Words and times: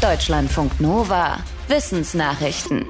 Deutschlandfunk 0.00 0.80
Nova. 0.80 1.38
Wissensnachrichten. 1.66 2.86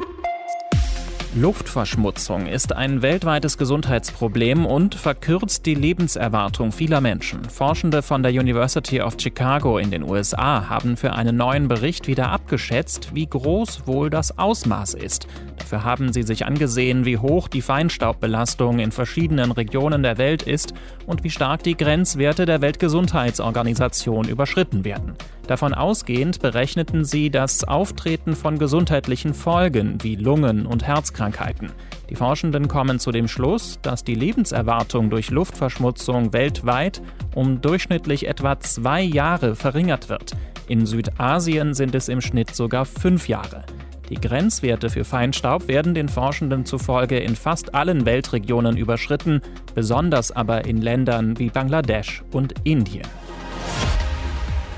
Luftverschmutzung 1.34 2.46
ist 2.46 2.74
ein 2.74 3.00
weltweites 3.00 3.56
Gesundheitsproblem 3.56 4.66
und 4.66 4.94
verkürzt 4.94 5.64
die 5.64 5.74
Lebenserwartung 5.74 6.70
vieler 6.70 7.00
Menschen. 7.00 7.44
Forschende 7.48 8.02
von 8.02 8.22
der 8.22 8.32
University 8.32 9.00
of 9.00 9.16
Chicago 9.18 9.78
in 9.78 9.90
den 9.90 10.02
USA 10.02 10.68
haben 10.68 10.98
für 10.98 11.14
einen 11.14 11.36
neuen 11.36 11.66
Bericht 11.66 12.08
wieder 12.08 12.28
abgeschätzt, 12.28 13.14
wie 13.14 13.26
groß 13.26 13.86
wohl 13.86 14.10
das 14.10 14.38
Ausmaß 14.38 14.92
ist. 14.92 15.28
Dafür 15.58 15.84
haben 15.84 16.12
sie 16.12 16.24
sich 16.24 16.44
angesehen, 16.44 17.06
wie 17.06 17.16
hoch 17.16 17.48
die 17.48 17.62
Feinstaubbelastung 17.62 18.80
in 18.80 18.92
verschiedenen 18.92 19.50
Regionen 19.50 20.02
der 20.02 20.18
Welt 20.18 20.42
ist 20.42 20.74
und 21.06 21.24
wie 21.24 21.30
stark 21.30 21.62
die 21.62 21.76
Grenzwerte 21.76 22.44
der 22.44 22.60
Weltgesundheitsorganisation 22.60 24.28
überschritten 24.28 24.84
werden. 24.84 25.14
Davon 25.48 25.72
ausgehend 25.72 26.40
berechneten 26.40 27.06
sie 27.06 27.30
das 27.30 27.64
Auftreten 27.64 28.36
von 28.36 28.58
gesundheitlichen 28.58 29.32
Folgen 29.32 29.96
wie 30.02 30.14
Lungen- 30.14 30.66
und 30.66 30.86
Herzkrankheiten. 30.86 31.72
Die 32.10 32.16
Forschenden 32.16 32.68
kommen 32.68 32.98
zu 32.98 33.12
dem 33.12 33.28
Schluss, 33.28 33.78
dass 33.80 34.04
die 34.04 34.14
Lebenserwartung 34.14 35.08
durch 35.08 35.30
Luftverschmutzung 35.30 36.34
weltweit 36.34 37.00
um 37.34 37.62
durchschnittlich 37.62 38.28
etwa 38.28 38.60
zwei 38.60 39.00
Jahre 39.00 39.56
verringert 39.56 40.10
wird. 40.10 40.32
In 40.68 40.84
Südasien 40.84 41.72
sind 41.72 41.94
es 41.94 42.10
im 42.10 42.20
Schnitt 42.20 42.54
sogar 42.54 42.84
fünf 42.84 43.26
Jahre. 43.26 43.64
Die 44.10 44.20
Grenzwerte 44.20 44.90
für 44.90 45.04
Feinstaub 45.04 45.66
werden 45.66 45.94
den 45.94 46.10
Forschenden 46.10 46.66
zufolge 46.66 47.18
in 47.18 47.34
fast 47.34 47.74
allen 47.74 48.04
Weltregionen 48.04 48.76
überschritten, 48.76 49.40
besonders 49.74 50.30
aber 50.30 50.66
in 50.66 50.82
Ländern 50.82 51.38
wie 51.38 51.48
Bangladesch 51.48 52.22
und 52.32 52.54
Indien. 52.64 53.06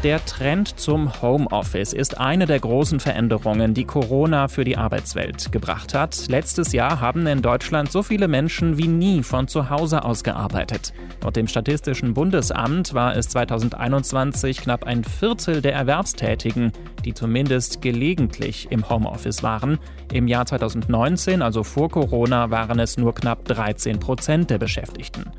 Der 0.02 0.24
Trend 0.24 0.80
zum 0.80 1.20
Homeoffice 1.20 1.92
ist 1.92 2.16
eine 2.16 2.46
der 2.46 2.58
großen 2.58 3.00
Veränderungen, 3.00 3.74
die 3.74 3.84
Corona 3.84 4.48
für 4.48 4.64
die 4.64 4.78
Arbeitswelt 4.78 5.52
gebracht 5.52 5.92
hat. 5.92 6.26
Letztes 6.28 6.72
Jahr 6.72 7.02
haben 7.02 7.26
in 7.26 7.42
Deutschland 7.42 7.92
so 7.92 8.02
viele 8.02 8.26
Menschen 8.26 8.78
wie 8.78 8.88
nie 8.88 9.22
von 9.22 9.46
zu 9.46 9.68
Hause 9.68 10.02
aus 10.02 10.24
gearbeitet. 10.24 10.94
Laut 11.22 11.36
dem 11.36 11.46
Statistischen 11.46 12.14
Bundesamt 12.14 12.94
war 12.94 13.14
es 13.14 13.28
2021 13.28 14.62
knapp 14.62 14.84
ein 14.84 15.04
Viertel 15.04 15.60
der 15.60 15.74
Erwerbstätigen, 15.74 16.72
die 17.04 17.12
zumindest 17.12 17.82
gelegentlich 17.82 18.68
im 18.70 18.88
Homeoffice 18.88 19.42
waren. 19.42 19.78
Im 20.10 20.28
Jahr 20.28 20.46
2019, 20.46 21.42
also 21.42 21.62
vor 21.62 21.90
Corona, 21.90 22.50
waren 22.50 22.78
es 22.78 22.96
nur 22.96 23.14
knapp 23.14 23.44
13 23.44 24.00
Prozent 24.00 24.48
der 24.48 24.56
Beschäftigten. 24.56 25.30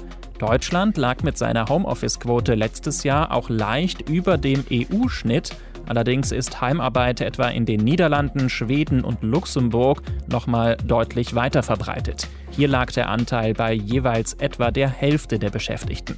Deutschland 0.42 0.98
lag 0.98 1.22
mit 1.22 1.38
seiner 1.38 1.68
Homeoffice-Quote 1.70 2.56
letztes 2.56 3.04
Jahr 3.04 3.32
auch 3.32 3.48
leicht 3.50 4.10
über 4.10 4.40
dem 4.40 4.66
EU-Schnitt. 4.72 5.56
Allerdings 5.86 6.32
ist 6.32 6.62
Heimarbeit 6.62 7.22
etwa 7.22 7.50
in 7.50 7.68
den 7.68 7.82
Niederlanden, 7.82 8.50
Schweden 8.50 9.04
und 9.04 9.22
Luxemburg 9.22 10.02
nochmal 10.28 10.78
deutlich 10.78 11.36
weiter 11.36 11.62
verbreitet. 11.62 12.28
Hier 12.50 12.68
lag 12.68 12.92
der 12.92 13.10
Anteil 13.10 13.54
bei 13.54 13.72
jeweils 13.72 14.34
etwa 14.34 14.72
der 14.72 14.90
Hälfte 14.90 15.38
der 15.38 15.52
Beschäftigten. 15.52 16.18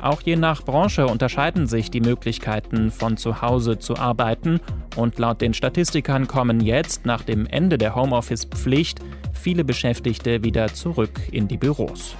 Auch 0.00 0.22
je 0.22 0.36
nach 0.36 0.62
Branche 0.62 1.08
unterscheiden 1.08 1.66
sich 1.66 1.90
die 1.90 2.00
Möglichkeiten, 2.00 2.92
von 2.92 3.16
zu 3.16 3.42
Hause 3.42 3.80
zu 3.80 3.96
arbeiten. 3.96 4.60
Und 4.94 5.18
laut 5.18 5.40
den 5.40 5.54
Statistikern 5.54 6.28
kommen 6.28 6.60
jetzt, 6.60 7.04
nach 7.04 7.22
dem 7.22 7.46
Ende 7.46 7.78
der 7.78 7.96
Homeoffice-Pflicht, 7.96 9.00
viele 9.32 9.64
Beschäftigte 9.64 10.44
wieder 10.44 10.72
zurück 10.72 11.20
in 11.32 11.48
die 11.48 11.58
Büros. 11.58 12.14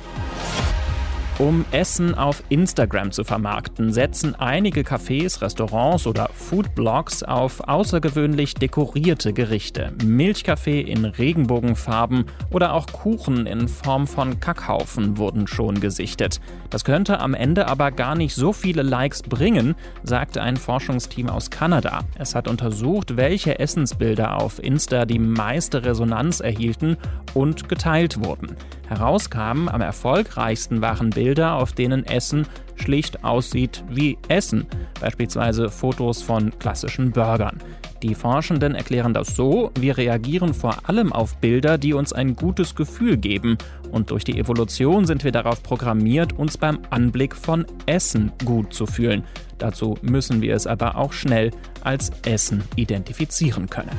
Um 1.41 1.65
Essen 1.71 2.15
auf 2.15 2.43
Instagram 2.51 3.13
zu 3.13 3.25
vermarkten, 3.25 3.95
setzen 3.95 4.35
einige 4.35 4.83
Cafés, 4.83 5.41
Restaurants 5.41 6.07
oder 6.07 6.29
Foodblogs 6.35 7.23
auf 7.23 7.67
außergewöhnlich 7.67 8.53
dekorierte 8.53 9.33
Gerichte. 9.33 9.95
Milchkaffee 10.05 10.83
in 10.83 11.07
Regenbogenfarben 11.07 12.27
oder 12.51 12.75
auch 12.75 12.89
Kuchen 12.89 13.47
in 13.47 13.69
Form 13.69 14.07
von 14.07 14.39
Kackhaufen 14.39 15.17
wurden 15.17 15.47
schon 15.47 15.81
gesichtet. 15.81 16.43
Das 16.69 16.85
könnte 16.85 17.21
am 17.21 17.33
Ende 17.33 17.69
aber 17.69 17.91
gar 17.91 18.17
nicht 18.17 18.35
so 18.35 18.53
viele 18.53 18.83
Likes 18.83 19.23
bringen, 19.23 19.77
sagt 20.03 20.37
ein 20.37 20.59
Forschungsteam 20.59 21.31
aus 21.31 21.49
Kanada. 21.49 22.01
Es 22.19 22.35
hat 22.35 22.49
untersucht, 22.49 23.17
welche 23.17 23.59
Essensbilder 23.59 24.37
auf 24.37 24.63
Insta 24.63 25.07
die 25.07 25.19
meiste 25.19 25.87
Resonanz 25.87 26.41
erhielten 26.41 26.99
und 27.33 27.71
geteilt 27.71 28.23
wurden. 28.23 28.57
Herauskamen 28.89 29.69
am 29.69 29.81
erfolgreichsten 29.81 30.83
waren 30.83 31.11
Bilder, 31.11 31.30
auf 31.39 31.73
denen 31.73 32.05
Essen 32.07 32.47
schlicht 32.77 33.25
aussieht 33.25 33.85
wie 33.89 34.19
Essen, 34.29 34.67
beispielsweise 35.01 35.69
Fotos 35.69 36.23
von 36.23 36.59
klassischen 36.59 37.13
Burgern. 37.13 37.59
Die 38.03 38.15
Forschenden 38.15 38.75
erklären 38.75 39.13
das 39.13 39.37
so, 39.37 39.71
wir 39.79 39.99
reagieren 39.99 40.55
vor 40.55 40.89
allem 40.89 41.13
auf 41.13 41.37
Bilder, 41.37 41.77
die 41.77 41.93
uns 41.93 42.13
ein 42.13 42.35
gutes 42.35 42.75
Gefühl 42.75 43.19
geben, 43.19 43.59
und 43.91 44.11
durch 44.11 44.25
die 44.25 44.39
Evolution 44.39 45.05
sind 45.05 45.25
wir 45.25 45.33
darauf 45.33 45.63
programmiert, 45.63 46.39
uns 46.39 46.57
beim 46.57 46.79
Anblick 46.91 47.37
von 47.37 47.67
Essen 47.87 48.33
gut 48.45 48.73
zu 48.73 48.87
fühlen. 48.87 49.25
Dazu 49.59 49.99
müssen 50.01 50.41
wir 50.41 50.55
es 50.55 50.67
aber 50.67 50.97
auch 50.97 51.13
schnell 51.13 51.51
als 51.83 52.11
Essen 52.25 52.63
identifizieren 52.77 53.69
können. 53.69 53.91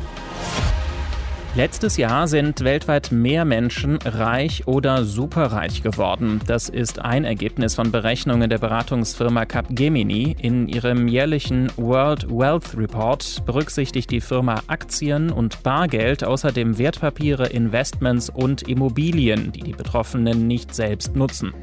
Letztes 1.53 1.97
Jahr 1.97 2.29
sind 2.29 2.63
weltweit 2.63 3.12
mehr 3.12 3.44
Menschen 3.44 3.97
reich 4.06 4.67
oder 4.67 5.03
superreich 5.03 5.84
geworden. 5.84 6.39
Das 6.47 6.69
ist 6.69 7.00
ein 7.00 7.25
Ergebnis 7.25 7.75
von 7.75 7.91
Berechnungen 7.91 8.50
der 8.50 8.57
Beratungsfirma 8.57 9.44
Capgemini. 9.44 10.34
In 10.40 10.69
ihrem 10.69 11.09
jährlichen 11.09 11.69
World 11.75 12.29
Wealth 12.29 12.78
Report 12.78 13.45
berücksichtigt 13.45 14.09
die 14.11 14.22
Firma 14.22 14.61
Aktien 14.67 15.29
und 15.29 15.61
Bargeld, 15.61 16.23
außerdem 16.23 16.78
Wertpapiere, 16.78 17.47
Investments 17.47 18.29
und 18.29 18.69
Immobilien, 18.69 19.51
die 19.51 19.63
die 19.63 19.73
Betroffenen 19.73 20.47
nicht 20.47 20.73
selbst 20.73 21.17
nutzen. 21.17 21.53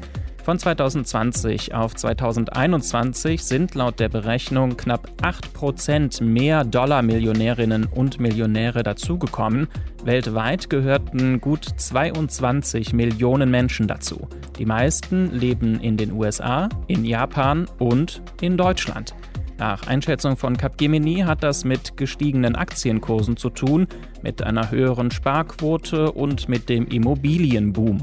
Von 0.49 0.57
2020 0.57 1.75
auf 1.75 1.93
2021 1.93 3.43
sind 3.43 3.75
laut 3.75 3.99
der 3.99 4.09
Berechnung 4.09 4.77
knapp 4.77 5.07
8% 5.21 6.23
mehr 6.23 6.63
Dollar-Millionärinnen 6.63 7.85
und 7.85 8.19
Millionäre 8.19 8.81
dazugekommen. 8.81 9.67
Weltweit 10.03 10.67
gehörten 10.67 11.39
gut 11.39 11.65
22 11.65 12.93
Millionen 12.93 13.51
Menschen 13.51 13.87
dazu. 13.87 14.27
Die 14.57 14.65
meisten 14.65 15.29
leben 15.29 15.79
in 15.81 15.97
den 15.97 16.13
USA, 16.13 16.67
in 16.87 17.05
Japan 17.05 17.67
und 17.77 18.23
in 18.41 18.57
Deutschland. 18.57 19.13
Nach 19.59 19.85
Einschätzung 19.85 20.35
von 20.35 20.57
Capgemini 20.57 21.19
hat 21.27 21.43
das 21.43 21.63
mit 21.63 21.95
gestiegenen 21.95 22.55
Aktienkursen 22.55 23.37
zu 23.37 23.51
tun, 23.51 23.85
mit 24.23 24.41
einer 24.41 24.71
höheren 24.71 25.11
Sparquote 25.11 26.11
und 26.11 26.49
mit 26.49 26.69
dem 26.69 26.87
Immobilienboom. 26.87 27.99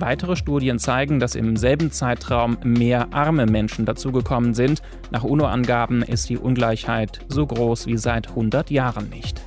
Weitere 0.00 0.34
Studien 0.34 0.78
zeigen, 0.78 1.20
dass 1.20 1.34
im 1.34 1.56
selben 1.58 1.92
Zeitraum 1.92 2.56
mehr 2.64 3.12
arme 3.12 3.44
Menschen 3.44 3.84
dazugekommen 3.84 4.54
sind. 4.54 4.80
Nach 5.10 5.24
UNO-Angaben 5.24 6.02
ist 6.02 6.30
die 6.30 6.38
Ungleichheit 6.38 7.20
so 7.28 7.46
groß 7.46 7.86
wie 7.86 7.98
seit 7.98 8.28
100 8.28 8.70
Jahren 8.70 9.10
nicht. 9.10 9.42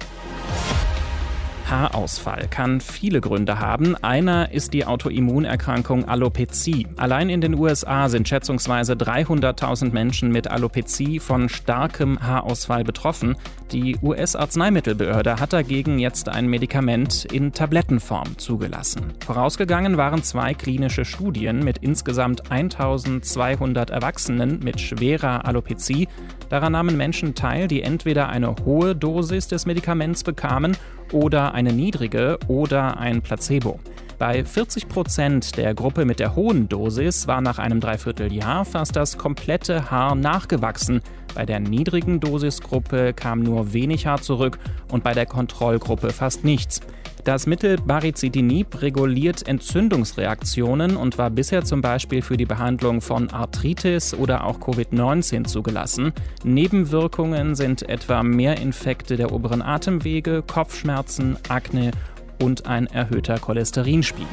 Haarausfall 1.74 2.48
kann 2.50 2.80
viele 2.82 3.20
Gründe 3.20 3.60
haben. 3.60 3.96
Einer 4.04 4.52
ist 4.52 4.74
die 4.74 4.86
Autoimmunerkrankung 4.86 6.08
Alopezie. 6.08 6.86
Allein 6.98 7.30
in 7.30 7.42
den 7.42 7.56
USA 7.56 8.10
sind 8.10 8.28
schätzungsweise 8.28 8.94
300.000 8.94 9.92
Menschen 9.92 10.32
mit 10.32 10.48
Alopezie 10.48 11.20
von 11.20 11.50
starkem 11.50 12.22
Haarausfall 12.22 12.84
betroffen. 12.84 13.36
Die 13.72 13.98
US-Arzneimittelbehörde 14.04 15.40
hat 15.40 15.52
dagegen 15.52 15.98
jetzt 15.98 16.30
ein 16.30 16.46
Medikament 16.48 17.26
in 17.26 17.52
Tablettenform 17.52 18.38
zugelassen. 18.38 19.14
Vorausgegangen 19.26 19.98
waren 19.98 20.22
zwei 20.22 20.54
klinische 20.54 21.06
Studien 21.06 21.64
mit 21.64 21.80
insgesamt 21.80 22.52
1200 22.52 23.90
Erwachsenen 23.90 24.60
mit 24.60 24.80
schwerer 24.80 25.46
Alopezie. 25.46 26.08
Daran 26.54 26.74
nahmen 26.74 26.98
Menschen 26.98 27.34
teil, 27.34 27.68
die 27.68 27.82
entweder 27.82 28.30
eine 28.30 28.56
hohe 28.64 28.96
Dosis 28.96 29.48
des 29.48 29.66
Medikaments 29.66 30.24
bekamen 30.24 30.78
oder 31.12 31.56
eine 31.56 31.74
niedrige 31.74 32.38
oder 32.48 33.00
ein 33.00 33.24
Placebo. 33.24 33.80
Bei 34.20 34.46
40 34.46 34.88
Prozent 34.88 35.58
der 35.58 35.74
Gruppe 35.74 36.06
mit 36.06 36.20
der 36.20 36.36
hohen 36.36 36.70
Dosis 36.70 37.28
war 37.28 37.42
nach 37.42 37.58
einem 37.58 37.80
Dreivierteljahr 37.80 38.66
fast 38.66 38.96
das 38.96 39.18
komplette 39.18 39.90
Haar 39.90 40.14
nachgewachsen. 40.14 41.02
Bei 41.34 41.44
der 41.48 41.60
niedrigen 41.60 42.20
Dosisgruppe 42.20 43.14
kam 43.16 43.40
nur 43.40 43.74
wenig 43.74 44.06
Haar 44.06 44.22
zurück 44.22 44.60
und 44.92 45.04
bei 45.04 45.16
der 45.16 45.26
Kontrollgruppe 45.26 46.12
fast 46.12 46.44
nichts. 46.44 46.82
Das 47.24 47.48
Mittel 47.48 47.78
Baricitinib 47.78 48.82
reguliert 48.82 49.48
Entzündungsreaktionen 49.48 50.98
und 50.98 51.18
war 51.18 51.30
bisher 51.30 51.64
zum 51.64 51.80
Beispiel 51.80 52.22
für 52.22 52.36
die 52.36 52.46
Behandlung 52.46 53.00
von 53.00 53.30
Arthritis 53.30 54.14
oder 54.14 54.44
auch 54.44 54.60
Covid-19 54.60 55.46
zugelassen. 55.46 56.12
Nebenwirkungen 56.44 57.56
sind 57.56 57.88
etwa 57.88 58.24
Mehrinfekte 58.24 59.16
der 59.16 59.32
oberen 59.32 59.62
Atemwege, 59.62 60.44
Kopfschmerzen, 60.46 61.38
Akne 61.48 61.92
und 62.42 62.66
ein 62.66 62.88
erhöhter 62.88 63.40
Cholesterinspiegel. 63.40 64.28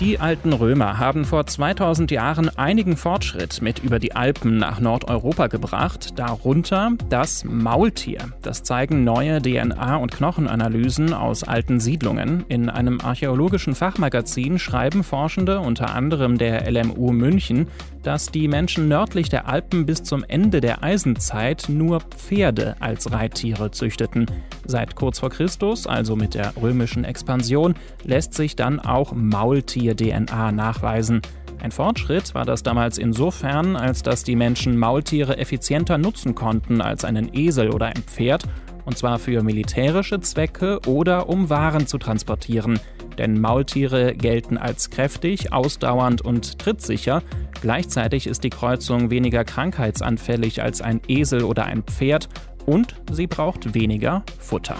Die 0.00 0.18
alten 0.18 0.54
Römer 0.54 0.96
haben 0.98 1.26
vor 1.26 1.46
2000 1.46 2.10
Jahren 2.10 2.48
einigen 2.56 2.96
Fortschritt 2.96 3.60
mit 3.60 3.80
über 3.80 3.98
die 3.98 4.16
Alpen 4.16 4.56
nach 4.56 4.80
Nordeuropa 4.80 5.48
gebracht, 5.48 6.18
darunter 6.18 6.92
das 7.10 7.44
Maultier. 7.44 8.32
Das 8.40 8.62
zeigen 8.62 9.04
neue 9.04 9.42
DNA- 9.42 9.96
und 9.96 10.10
Knochenanalysen 10.10 11.12
aus 11.12 11.44
alten 11.44 11.80
Siedlungen. 11.80 12.46
In 12.48 12.70
einem 12.70 13.02
archäologischen 13.02 13.74
Fachmagazin 13.74 14.58
schreiben 14.58 15.04
Forschende, 15.04 15.60
unter 15.60 15.94
anderem 15.94 16.38
der 16.38 16.70
LMU 16.70 17.12
München, 17.12 17.68
dass 18.02 18.30
die 18.30 18.48
Menschen 18.48 18.88
nördlich 18.88 19.28
der 19.28 19.48
Alpen 19.48 19.86
bis 19.86 20.02
zum 20.02 20.24
Ende 20.24 20.60
der 20.60 20.82
Eisenzeit 20.82 21.66
nur 21.68 22.00
Pferde 22.00 22.76
als 22.80 23.12
Reittiere 23.12 23.70
züchteten. 23.70 24.26
Seit 24.64 24.96
kurz 24.96 25.18
vor 25.18 25.30
Christus, 25.30 25.86
also 25.86 26.16
mit 26.16 26.34
der 26.34 26.54
römischen 26.60 27.04
Expansion, 27.04 27.74
lässt 28.04 28.34
sich 28.34 28.56
dann 28.56 28.80
auch 28.80 29.12
Maultier-DNA 29.12 30.52
nachweisen. 30.52 31.20
Ein 31.62 31.72
Fortschritt 31.72 32.34
war 32.34 32.46
das 32.46 32.62
damals 32.62 32.96
insofern, 32.96 33.76
als 33.76 34.02
dass 34.02 34.24
die 34.24 34.36
Menschen 34.36 34.78
Maultiere 34.78 35.36
effizienter 35.36 35.98
nutzen 35.98 36.34
konnten 36.34 36.80
als 36.80 37.04
einen 37.04 37.34
Esel 37.34 37.70
oder 37.70 37.86
ein 37.86 38.02
Pferd, 38.06 38.44
und 38.86 38.96
zwar 38.96 39.18
für 39.18 39.42
militärische 39.42 40.20
Zwecke 40.20 40.80
oder 40.86 41.28
um 41.28 41.50
Waren 41.50 41.86
zu 41.86 41.98
transportieren. 41.98 42.80
Denn 43.18 43.38
Maultiere 43.38 44.14
gelten 44.14 44.56
als 44.56 44.88
kräftig, 44.88 45.52
ausdauernd 45.52 46.22
und 46.22 46.58
trittsicher. 46.58 47.22
Gleichzeitig 47.60 48.26
ist 48.26 48.42
die 48.42 48.50
Kreuzung 48.50 49.10
weniger 49.10 49.44
krankheitsanfällig 49.44 50.62
als 50.62 50.80
ein 50.80 51.00
Esel 51.08 51.44
oder 51.44 51.66
ein 51.66 51.82
Pferd 51.82 52.28
und 52.66 52.94
sie 53.12 53.26
braucht 53.26 53.74
weniger 53.74 54.22
Futter. 54.38 54.76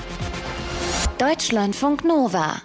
Deutschlandfunk 1.19 2.05
Nova 2.05 2.63